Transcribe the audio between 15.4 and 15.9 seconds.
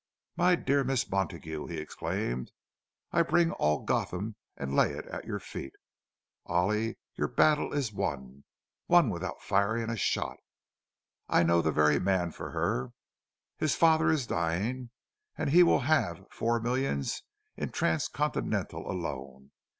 he will